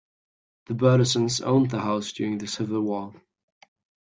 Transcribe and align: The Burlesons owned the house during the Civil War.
The 0.65 0.73
Burlesons 0.73 1.41
owned 1.41 1.69
the 1.69 1.79
house 1.81 2.11
during 2.11 2.39
the 2.39 2.47
Civil 2.47 2.81
War. 2.81 3.13